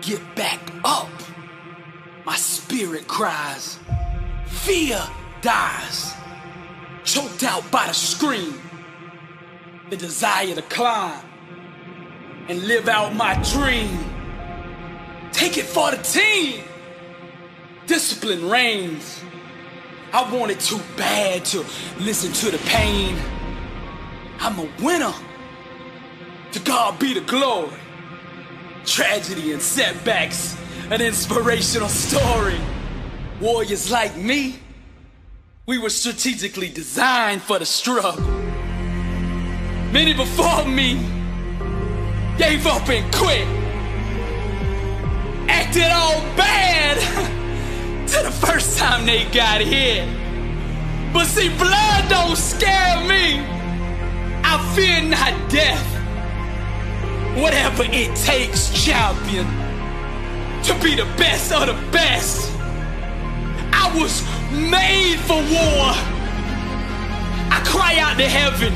[0.00, 1.10] Get back up.
[2.24, 3.78] My spirit cries.
[4.46, 4.98] Fear
[5.42, 6.14] dies.
[7.04, 8.58] Choked out by the scream.
[9.90, 11.22] The desire to climb
[12.48, 13.98] and live out my dream.
[15.32, 16.64] Take it for the team.
[17.86, 19.22] Discipline reigns.
[20.12, 21.64] I wanted too bad to
[21.98, 23.16] listen to the pain.
[24.40, 25.12] I'm a winner.
[26.52, 27.72] To God be the glory.
[28.84, 30.56] Tragedy and setbacks,
[30.90, 32.58] an inspirational story.
[33.40, 34.58] Warriors like me,
[35.66, 38.20] we were strategically designed for the struggle.
[39.92, 40.94] Many before me
[42.36, 43.46] gave up and quit.
[45.48, 47.38] Acted all bad
[48.08, 50.06] to the first time they got here.
[51.12, 53.40] But see, blood don't scare me.
[54.44, 55.86] I fear not death.
[57.40, 59.46] Whatever it takes, champion,
[60.64, 62.50] to be the best of the best.
[63.72, 65.92] I was made for war.
[67.50, 68.72] I cry out to heaven,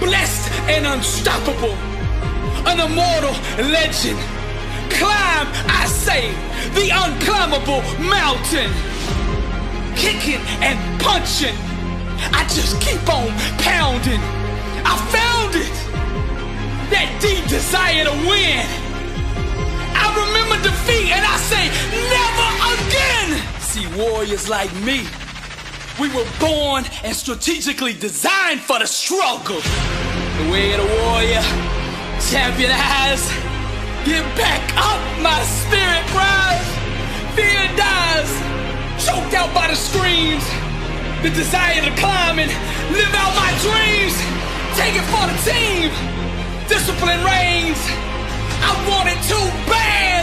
[0.00, 1.76] blessed and unstoppable,
[2.66, 3.34] an immortal
[3.70, 4.37] legend.
[4.90, 6.30] Climb, I say,
[6.74, 8.70] the unclimbable mountain.
[9.96, 11.56] Kicking and punching,
[12.32, 14.20] I just keep on pounding.
[14.84, 15.74] I found it,
[16.90, 18.66] that deep desire to win.
[19.94, 21.64] I remember defeat and I say,
[22.14, 23.60] never again.
[23.60, 25.06] See, warriors like me,
[26.00, 29.60] we were born and strategically designed for the struggle.
[29.60, 31.42] The way of the warrior,
[32.30, 33.47] champion eyes,
[34.04, 36.66] get back up, my spirit cries.
[37.34, 38.30] Fear dies,
[39.02, 40.44] choked out by the screams.
[41.22, 42.50] The desire to climb and
[42.94, 44.14] live out my dreams.
[44.78, 45.90] Take it for the team.
[46.68, 47.80] Discipline reigns.
[48.62, 50.22] I want it too bad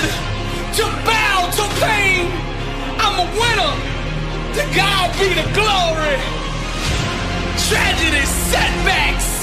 [0.80, 2.32] to bow to pain.
[3.00, 3.74] I'm a winner.
[4.56, 6.16] To God be the glory.
[7.68, 9.35] Tragedy, setbacks,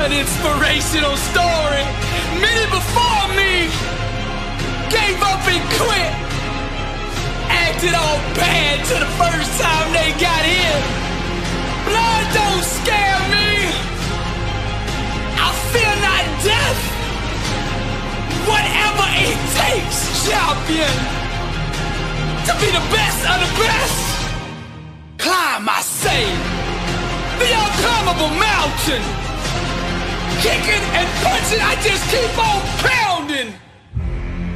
[0.00, 1.82] an inspirational story.
[2.38, 3.66] Many before me
[4.94, 6.12] gave up and quit.
[7.50, 10.80] Acted all bad to the first time they got here.
[11.82, 13.50] Blood don't scare me.
[15.34, 16.80] I fear not death.
[18.46, 20.94] Whatever it takes, champion,
[22.46, 23.98] to be the best of the best.
[25.18, 26.22] Climb, I say,
[27.42, 29.27] the unclimbable mountain.
[30.40, 33.54] Kicking and punching, I just keep on pounding.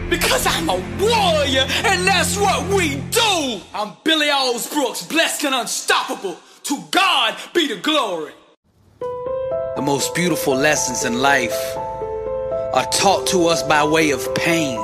[0.09, 3.61] Because I'm a warrior, and that's what we do.
[3.75, 6.37] I'm Billy Alsbrooks, blessed and unstoppable.
[6.65, 8.33] To God be the glory.
[9.77, 14.77] The most beautiful lessons in life are taught to us by way of pain.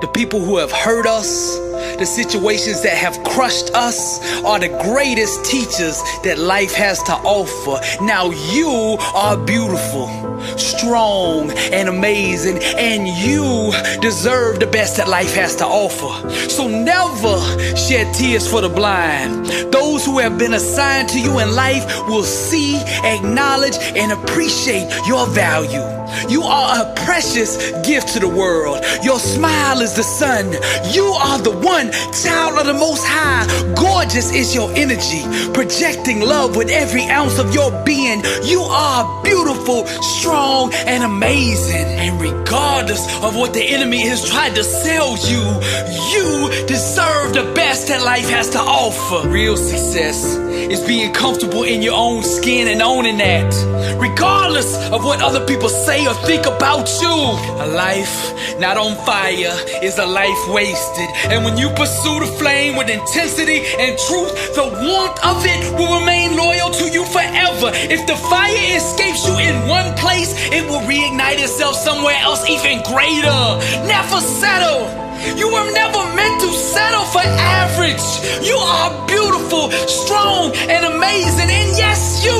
[0.00, 1.56] The people who have hurt us,
[1.98, 8.04] the situations that have crushed us are the greatest teachers that life has to offer.
[8.04, 10.08] Now you are beautiful,
[10.56, 16.30] strong, and amazing, and you deserve the best that life has to offer.
[16.48, 17.38] So never
[17.76, 19.46] shed tears for the blind.
[19.72, 25.26] Those who have been assigned to you in life will see, acknowledge, and appreciate your
[25.26, 25.82] value.
[26.28, 28.84] You are a precious gift to the world.
[29.02, 30.52] Your smile is the sun.
[30.92, 33.46] You are the one child of the Most High.
[33.74, 38.22] Gorgeous is your energy, projecting love with every ounce of your being.
[38.44, 41.86] You are beautiful, strong, and amazing.
[41.86, 45.42] And regardless of what the enemy has tried to sell you,
[46.14, 49.28] you deserve the best that life has to offer.
[49.28, 50.36] Real success
[50.70, 53.52] is being comfortable in your own skin and owning that.
[53.98, 57.14] Regardless of what other people say or think about you.
[57.64, 61.08] A life not on fire is a life wasted.
[61.32, 66.00] And when you pursue the flame with intensity and truth, the warmth of it will
[66.00, 67.70] remain loyal to you forever.
[67.72, 72.82] If the fire escapes you in one place, it will reignite itself somewhere else even
[72.82, 73.40] greater.
[73.86, 75.04] Never settle.
[75.38, 78.04] You were never meant to settle for average.
[78.44, 81.48] You are beautiful, strong, and amazing.
[81.48, 82.36] And yes, you,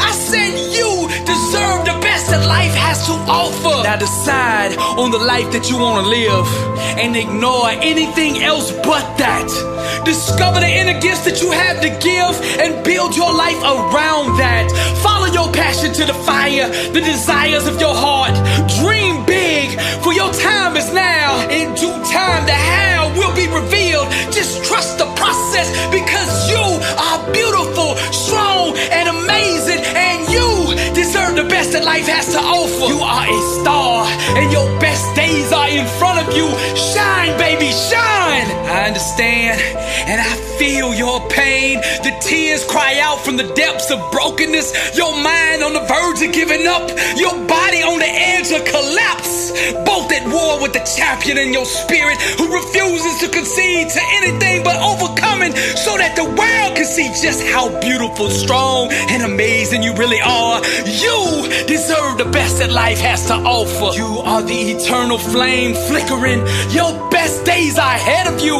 [0.00, 0.97] I said you
[1.48, 3.80] deserve the best that life has to offer.
[3.82, 6.44] Now decide on the life that you want to live
[7.00, 9.48] and ignore anything else but that.
[10.04, 14.68] Discover the inner gifts that you have to give and build your life around that.
[15.00, 18.36] Follow your passion to the fire, the desires of your heart.
[18.84, 19.72] Dream big,
[20.04, 21.48] for your time is now.
[21.48, 24.12] In due time, the how will be revealed.
[24.36, 26.66] Just trust the process because you
[27.08, 30.07] are beautiful, strong, and amazing, and
[31.78, 32.92] that life has to offer.
[32.92, 34.04] You are a star,
[34.38, 36.48] and your best days are in front of you.
[36.74, 38.07] Shine, baby, shine.
[38.66, 39.60] I understand,
[40.08, 41.80] and I feel your pain.
[42.02, 44.96] The tears cry out from the depths of brokenness.
[44.96, 49.52] Your mind on the verge of giving up, your body on the edge of collapse.
[49.84, 54.62] Both at war with the champion in your spirit who refuses to concede to anything
[54.62, 59.94] but overcoming so that the world can see just how beautiful, strong, and amazing you
[59.94, 60.62] really are.
[60.84, 63.96] You deserve the best that life has to offer.
[63.96, 66.46] You are the eternal flame flickering.
[66.70, 68.56] Your best days ahead of you.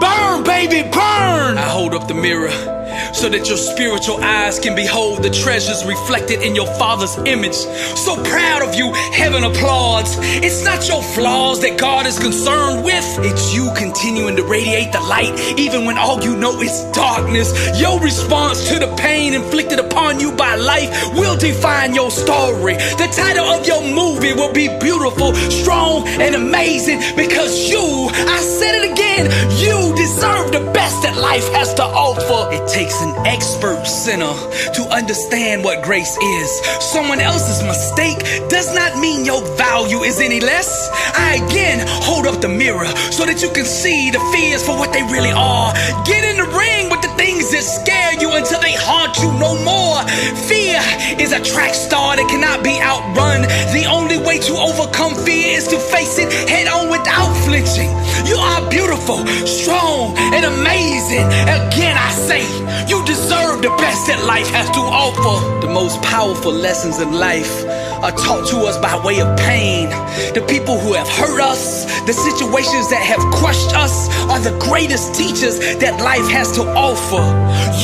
[0.00, 1.52] Burn, baby, burn.
[1.56, 2.79] I hold up the mirror
[3.12, 7.56] so that your spiritual eyes can behold the treasures reflected in your father's image.
[7.96, 10.16] So proud of you, heaven applauds.
[10.20, 15.00] It's not your flaws that God is concerned with, it's you continuing to radiate the
[15.00, 17.52] light even when all you know is darkness.
[17.80, 22.74] Your response to the pain inflicted upon you by life will define your story.
[22.74, 28.82] The title of your movie will be beautiful, strong, and amazing because you, I said
[28.82, 29.24] it again,
[29.60, 32.54] you deserve the best that life has to offer.
[32.54, 34.34] It takes an expert sinner
[34.74, 36.50] to understand what grace is.
[36.80, 40.90] Someone else's mistake does not mean your value is any less.
[41.14, 44.92] I again hold up the mirror so that you can see the fears for what
[44.92, 45.72] they really are.
[46.04, 49.54] Get in the ring with the things that scare you until they haunt you no
[49.62, 50.02] more.
[50.50, 50.80] Fear
[51.20, 53.42] is a track star that cannot be outrun.
[53.72, 57.90] The only way to overcome fear is to face it head on without flinching.
[58.26, 61.26] You are beautiful, strong, and amazing.
[61.48, 62.42] Again, I say,
[62.88, 65.66] you deserve the best that life has to offer.
[65.66, 67.64] The most powerful lessons in life
[68.02, 69.90] are taught to us by way of pain.
[70.34, 75.14] The people who have hurt us, the situations that have crushed us, are the greatest
[75.14, 77.22] teachers that life has to offer.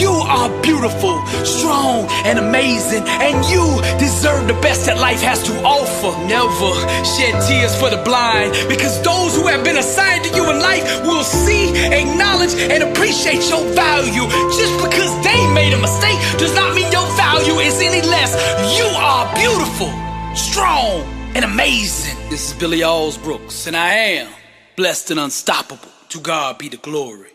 [0.00, 3.64] You are beautiful, strong, and amazing, and you
[3.98, 6.16] deserve the best that life has to offer.
[6.26, 6.72] Never
[7.05, 10.85] shed tears for the blind, because those who have been assigned to you in life
[11.02, 14.26] will see, acknowledge, and appreciate your value.
[14.57, 18.33] Just because they made a mistake does not mean your value is any less.
[18.79, 20.06] You are beautiful
[20.37, 21.01] strong,
[21.35, 22.16] and amazing.
[22.29, 24.33] This is Billy Alsbrooks, and I am
[24.77, 25.88] blessed and unstoppable.
[26.11, 27.31] To God be the glory.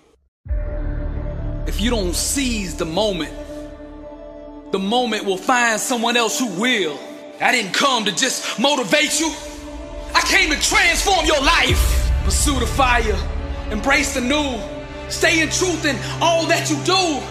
[1.67, 3.33] If you don't seize the moment,
[4.71, 6.97] the moment will find someone else who will.
[7.41, 9.31] I didn't come to just motivate you.
[10.15, 12.11] I came to transform your life.
[12.23, 13.17] Pursue the fire,
[13.71, 14.59] embrace the new,
[15.09, 17.21] stay in truth in all that you do.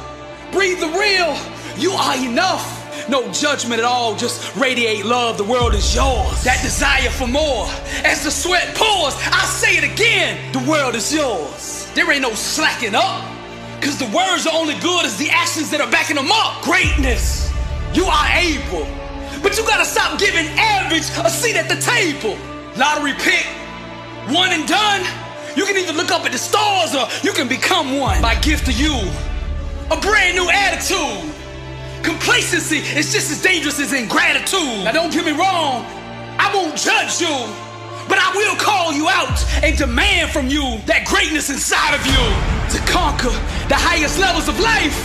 [0.53, 1.37] Breathe the real.
[1.79, 2.80] You are enough.
[3.11, 5.37] No judgment at all, just radiate love.
[5.37, 6.45] The world is yours.
[6.45, 7.67] That desire for more.
[8.05, 11.91] As the sweat pours, I say it again the world is yours.
[11.97, 13.27] There ain't no slacking up,
[13.81, 16.63] because the words are only good as the actions that are backing them up.
[16.63, 17.51] Greatness,
[17.95, 18.87] you are able.
[19.43, 22.39] But you gotta stop giving average a seat at the table.
[22.79, 23.45] Lottery pick,
[24.31, 25.03] one and done.
[25.57, 28.23] You can either look up at the stars or you can become one.
[28.23, 28.95] My gift to you,
[29.91, 31.40] a brand new attitude.
[32.03, 34.85] Complacency is just as dangerous as ingratitude.
[34.85, 35.85] Now, don't get me wrong,
[36.39, 37.35] I won't judge you,
[38.09, 42.25] but I will call you out and demand from you that greatness inside of you.
[42.73, 43.35] To conquer
[43.69, 44.97] the highest levels of life,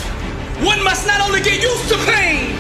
[0.64, 2.56] one must not only get used to pain,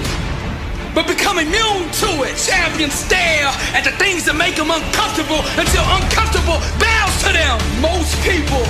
[0.93, 2.35] but become immune to it.
[2.35, 7.55] Champions stare at the things that make them uncomfortable until uncomfortable bows to them.
[7.79, 8.63] Most people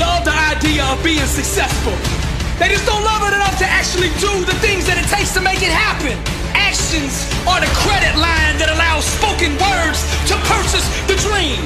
[0.00, 2.21] love the idea of being successful.
[2.62, 5.42] They just don't love it enough to actually do the things that it takes to
[5.42, 6.14] make it happen.
[6.54, 11.58] Actions are the credit line that allows spoken words to purchase the dream.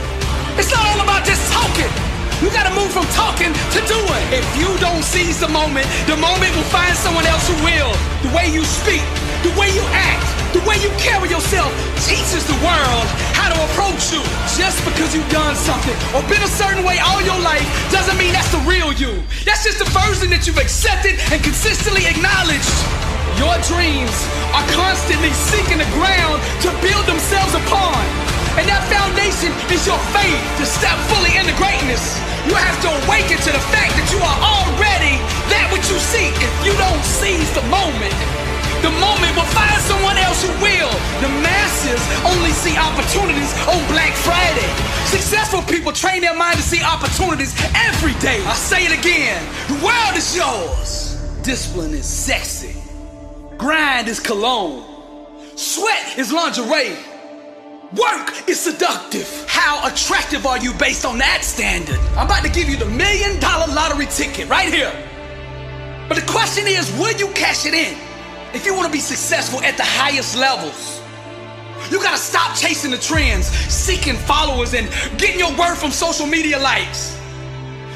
[0.56, 1.92] It's not all about just talking.
[2.40, 4.24] You gotta move from talking to doing.
[4.32, 7.92] If you don't seize the moment, the moment will find someone else who will.
[8.24, 9.05] The way you speak,
[9.47, 11.70] the way you act, the way you carry yourself
[12.03, 13.07] teaches the world
[13.38, 14.18] how to approach you.
[14.59, 17.62] Just because you've done something or been a certain way all your life
[17.94, 19.22] doesn't mean that's the real you.
[19.47, 22.74] That's just the version that you've accepted and consistently acknowledged.
[23.38, 24.16] Your dreams
[24.51, 28.03] are constantly seeking the ground to build themselves upon.
[28.59, 32.18] And that foundation is your faith to step fully into greatness.
[32.51, 35.20] You have to awaken to the fact that you are already
[35.55, 36.34] that which you seek.
[36.34, 38.16] If you don't seize the moment,
[38.83, 40.93] the moment will find someone else who will.
[41.20, 44.68] The masses only see opportunities on Black Friday.
[45.07, 48.43] Successful people train their mind to see opportunities every day.
[48.45, 49.41] I say it again.
[49.68, 51.16] The world is yours.
[51.43, 52.74] Discipline is sexy.
[53.57, 54.85] Grind is cologne.
[55.57, 56.97] Sweat is lingerie.
[57.97, 59.47] Work is seductive.
[59.49, 61.99] How attractive are you based on that standard?
[62.16, 64.93] I'm about to give you the million dollar lottery ticket right here.
[66.09, 67.97] But the question is, will you cash it in?
[68.57, 71.02] If you want to be successful at the highest levels,
[71.92, 74.88] you gotta stop chasing the trends, seeking followers, and
[75.18, 77.20] getting your word from social media likes.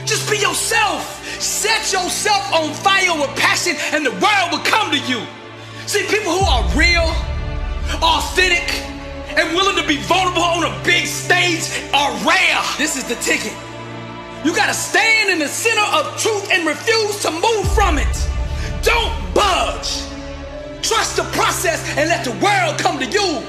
[0.04, 1.16] Just be yourself.
[1.40, 5.24] Set yourself on fire with passion, and the world will come to you.
[5.86, 7.08] See, people who are real,
[8.04, 8.68] authentic,
[9.40, 12.60] and willing to be vulnerable on a big stage are rare.
[12.76, 13.56] This is the ticket.
[14.44, 18.14] You gotta stand in the center of truth and refuse to move from it.
[18.84, 20.04] Don't budge.
[20.82, 23.42] Trust the process and let the world come to you.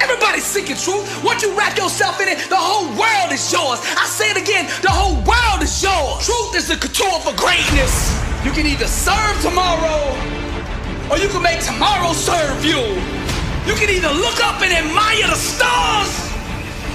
[0.00, 1.06] Everybody's seeking truth.
[1.22, 3.78] Once you wrap yourself in it, the whole world is yours.
[3.94, 6.26] I say it again, the whole world is yours.
[6.26, 7.94] Truth is the couture for greatness.
[8.44, 10.10] You can either serve tomorrow
[11.10, 12.80] or you can make tomorrow serve you.
[13.68, 16.10] You can either look up and admire the stars,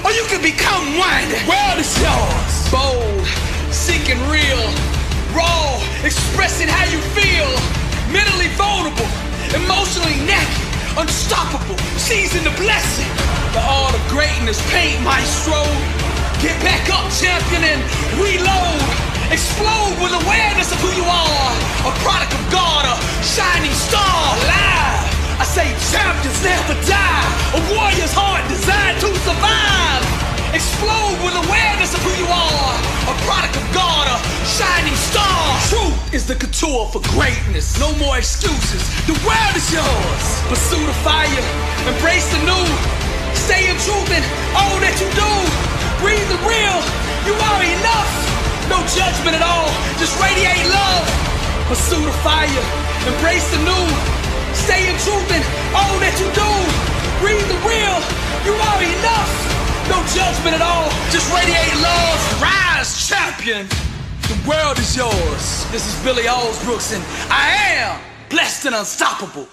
[0.04, 1.24] or you can become one.
[1.32, 2.54] The world is yours.
[2.68, 3.24] Bold,
[3.72, 4.68] seeking real,
[5.32, 7.48] raw, expressing how you feel,
[8.12, 9.08] mentally vulnerable,
[9.56, 10.68] emotionally naked,
[10.98, 13.08] unstoppable, seizing the blessing.
[13.54, 15.60] The art of greatness, paint maestro.
[16.43, 17.82] Get back up, champion, and
[18.20, 18.82] reload.
[19.32, 21.52] Explode with awareness of who you are.
[21.88, 24.02] A product of God, a shining star,
[24.43, 25.04] alive.
[25.39, 27.28] I say champions never die.
[27.54, 30.16] A warrior's heart designed to survive.
[30.58, 32.74] Explode with awareness of who you are.
[33.05, 34.18] A product of God, a
[34.58, 35.38] shining star.
[35.70, 37.78] Truth is the couture for greatness.
[37.78, 38.82] No more excuses.
[39.05, 40.26] The world is yours.
[40.49, 41.45] Pursue the fire.
[41.86, 42.66] Embrace the new.
[43.38, 44.26] Stay in truth in
[44.58, 45.34] all that you do.
[46.01, 46.80] Breathe the real.
[47.30, 48.14] You are enough.
[48.66, 49.70] No judgment at all.
[50.01, 51.05] Just radiate love.
[51.70, 52.66] Pursue the fire.
[53.05, 53.86] Embrace the new.
[54.58, 55.45] Stay in truth in
[55.78, 56.49] all that you do.
[57.22, 57.97] Breathe the real.
[58.41, 59.66] You are enough.
[59.90, 60.90] No judgment at all.
[61.12, 62.42] Just radiate love.
[62.42, 63.68] Rise, champion.
[64.28, 65.66] The world is yours.
[65.72, 69.48] This is Billy Alsbrooks, and I am blessed and unstoppable.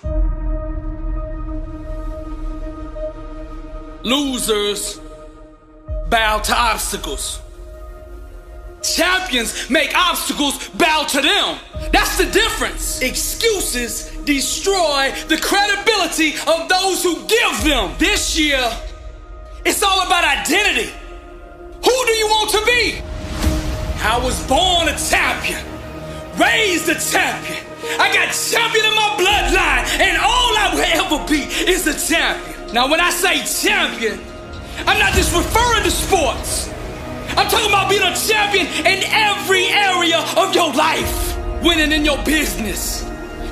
[4.03, 5.01] Losers
[6.11, 7.41] bow to obstacles.
[8.83, 11.59] Champions make obstacles bow to them.
[11.91, 13.01] That's the difference.
[13.01, 17.95] Excuses destroy the credibility of those who give them.
[17.99, 18.71] This year,
[19.65, 20.93] it's all about identity.
[21.85, 23.03] Who do you want to be?
[24.03, 25.65] I was born a champion,
[26.37, 27.65] raised a champion.
[27.99, 32.75] I got champion in my bloodline, and all I will ever be is a champion.
[32.75, 34.21] Now, when I say champion,
[34.87, 36.69] I'm not just referring to sports.
[37.37, 41.37] I'm talking about being a champion in every area of your life.
[41.63, 43.03] Winning in your business,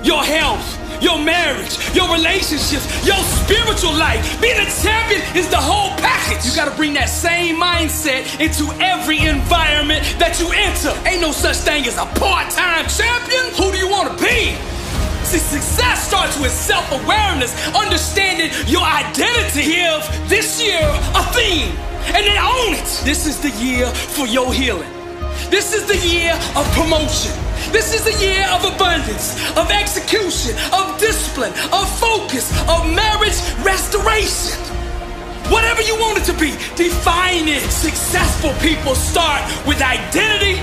[0.02, 4.22] your health, your marriage, your relationships, your spiritual life.
[4.40, 6.46] Being a champion is the whole package.
[6.46, 10.94] You gotta bring that same mindset into every environment that you enter.
[11.08, 13.42] Ain't no such thing as a part-time champion.
[13.58, 14.54] Who do you wanna be?
[15.26, 19.74] See, success starts with self-awareness, understanding your identity.
[19.74, 20.82] Give this year
[21.14, 21.74] a theme
[22.14, 22.88] and then own it.
[23.04, 25.01] This is the year for your healing.
[25.50, 27.32] This is the year of promotion.
[27.70, 34.58] This is the year of abundance, of execution, of discipline, of focus, of marriage restoration.
[35.50, 37.60] Whatever you want it to be, define it.
[37.70, 40.60] Successful people start with identity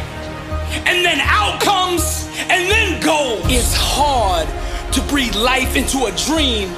[0.85, 3.41] and then outcomes and then goals.
[3.45, 4.47] It's hard
[4.93, 6.69] to breathe life into a dream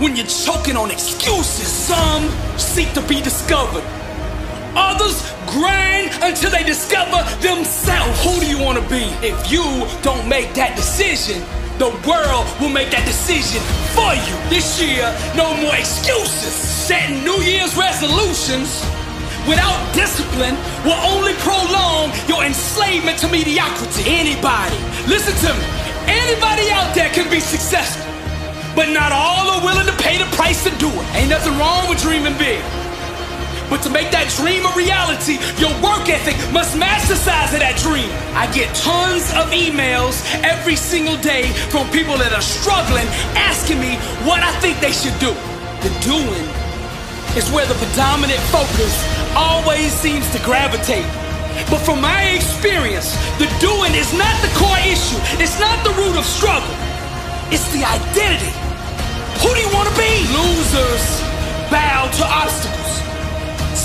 [0.00, 1.68] when you're choking on excuses.
[1.68, 2.28] Some
[2.58, 3.84] seek to be discovered.
[4.74, 8.22] Others grind until they discover themselves.
[8.24, 9.10] Who do you want to be?
[9.26, 9.64] If you
[10.02, 11.42] don't make that decision,
[11.78, 13.60] the world will make that decision
[13.96, 14.34] for you.
[14.52, 16.52] This year, no more excuses.
[16.52, 18.84] Setting New Year's resolutions
[19.48, 24.04] without discipline will only prolong your enslavement to mediocrity.
[24.06, 24.76] Anybody,
[25.08, 25.66] listen to me,
[26.04, 28.04] anybody out there can be successful,
[28.76, 31.06] but not all are willing to pay the price to do it.
[31.16, 32.60] Ain't nothing wrong with dreaming big.
[33.70, 37.62] But to make that dream a reality, your work ethic must match the size of
[37.62, 38.10] that dream.
[38.34, 43.06] I get tons of emails every single day from people that are struggling,
[43.38, 43.94] asking me
[44.26, 45.30] what I think they should do.
[45.86, 46.46] The doing
[47.38, 48.90] is where the predominant focus
[49.38, 51.06] always seems to gravitate.
[51.70, 55.18] But from my experience, the doing is not the core issue.
[55.38, 56.74] It's not the root of struggle.
[57.54, 58.50] It's the identity.
[59.46, 60.10] Who do you want to be?
[60.34, 61.22] Losers
[61.70, 63.09] bow to obstacles.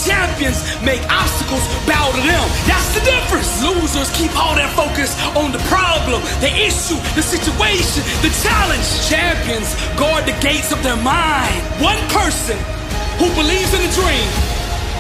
[0.06, 2.46] Champions make obstacles bow to them.
[2.70, 3.50] That's the difference.
[3.66, 8.86] Losers keep all their focus on the problem, the issue, the situation, the challenge.
[9.10, 11.58] Champions guard the gates of their mind.
[11.82, 12.54] One person
[13.18, 14.30] who believes in a dream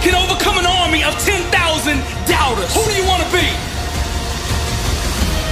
[0.01, 1.53] can overcome an army of 10,000
[2.25, 2.73] doubters.
[2.73, 3.45] Who do you want to be?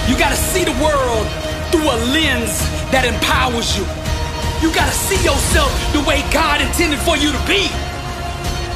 [0.09, 1.25] You got to see the world
[1.69, 2.57] through a lens
[2.89, 3.85] that empowers you.
[4.61, 7.69] You got to see yourself the way God intended for you to be.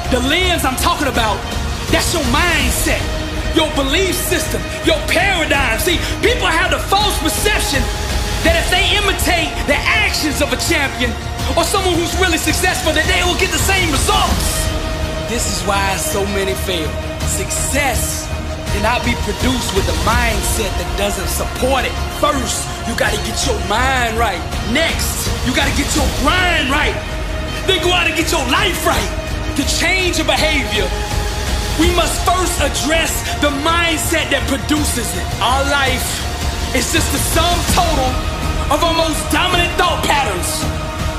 [0.08, 1.36] The lens I'm talking about,
[1.92, 3.04] that's your mindset,
[3.52, 5.84] your belief system, your paradigm.
[5.84, 7.84] See, people have the false perception
[8.48, 11.12] that if they imitate the actions of a champion
[11.60, 14.48] or someone who's really successful, that they will get the same results.
[15.28, 16.88] This is why so many fail.
[17.28, 18.32] Success
[18.72, 21.92] cannot be produced with a mindset that doesn't support it.
[22.24, 24.40] First, you gotta get your mind right.
[24.72, 26.96] Next, you gotta get your grind right.
[27.68, 29.27] Then go out and get your life right
[29.58, 30.86] to change a behavior,
[31.82, 33.10] we must first address
[33.42, 35.26] the mindset that produces it.
[35.42, 36.06] Our life
[36.78, 38.06] is just the sum total
[38.70, 40.62] of our most dominant thought patterns.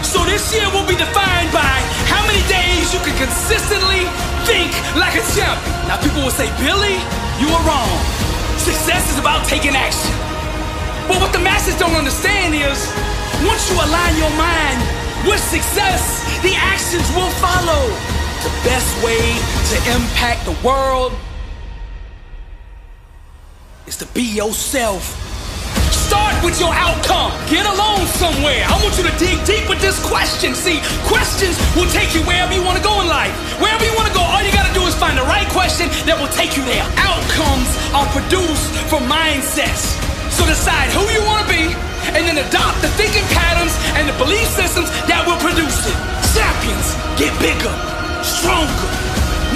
[0.06, 1.66] So this year will be defined by
[2.06, 4.06] how many days you can consistently
[4.46, 5.90] think like a champion.
[5.90, 6.94] Now people will say, Billy,
[7.42, 7.90] you are wrong.
[8.54, 10.14] Success is about taking action.
[11.10, 12.86] But what the masses don't understand is,
[13.42, 14.78] once you align your mind
[15.26, 18.17] with success, the actions will follow.
[18.38, 21.12] The best way to impact the world
[23.86, 25.18] is to be yourself.
[25.90, 27.34] Start with your outcome.
[27.50, 28.62] Get alone somewhere.
[28.62, 30.54] I want you to dig deep with this question.
[30.54, 30.78] See,
[31.10, 33.34] questions will take you wherever you want to go in life.
[33.58, 35.90] Wherever you want to go, all you got to do is find the right question
[36.06, 36.86] that will take you there.
[36.94, 39.98] Outcomes are produced from mindsets.
[40.30, 41.74] So decide who you want to be
[42.14, 45.98] and then adopt the thinking patterns and the belief systems that will produce it.
[46.38, 47.97] Champions get bigger
[48.28, 48.88] stronger,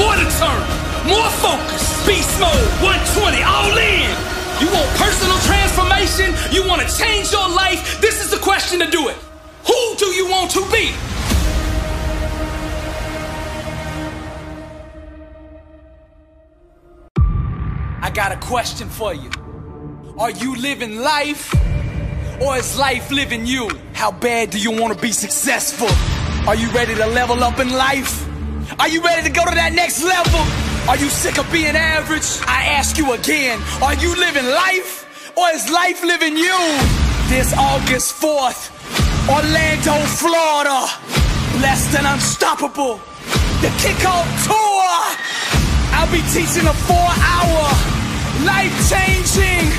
[0.01, 0.73] more determined,
[1.05, 1.93] more focused.
[2.07, 4.09] Beast mode 120, all in.
[4.61, 6.35] You want personal transformation?
[6.51, 8.01] You want to change your life?
[8.01, 9.17] This is the question to do it.
[9.67, 10.95] Who do you want to be?
[18.03, 19.31] I got a question for you.
[20.19, 21.55] Are you living life
[22.41, 23.71] or is life living you?
[23.93, 25.89] How bad do you want to be successful?
[26.49, 28.32] Are you ready to level up in life?
[28.79, 30.41] Are you ready to go to that next level?
[30.89, 32.27] Are you sick of being average?
[32.47, 35.07] I ask you again, are you living life
[35.37, 36.59] or is life living you?
[37.29, 38.71] This August 4th,
[39.31, 40.91] Orlando, Florida,
[41.59, 43.01] blessed and unstoppable.
[43.63, 44.91] The kickoff tour.
[45.95, 47.63] I'll be teaching a four hour,
[48.43, 49.71] life changing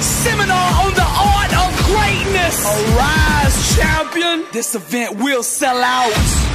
[0.00, 2.56] seminar on the art of greatness.
[2.62, 4.44] Arise, champion.
[4.52, 6.53] This event will sell out.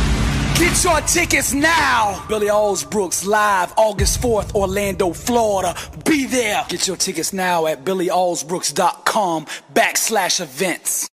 [0.55, 2.25] Get your tickets now.
[2.27, 5.75] Billy Alsbrooks live August 4th, Orlando, Florida.
[6.05, 6.65] Be there.
[6.69, 11.09] Get your tickets now at billyalsbrooks.com backslash events.